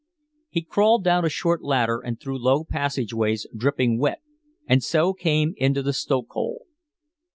He 0.49 0.63
crawled 0.63 1.03
down 1.03 1.25
a 1.25 1.29
short 1.29 1.61
ladder 1.61 1.99
and 1.99 2.19
through 2.19 2.39
low 2.41 2.63
passageways 2.63 3.45
dripping 3.55 3.99
wet 3.99 4.23
and 4.65 4.83
so 4.83 5.13
came 5.13 5.53
into 5.57 5.83
the 5.83 5.93
stokehole. 5.93 6.61